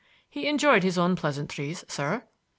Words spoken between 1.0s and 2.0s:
pleasantries,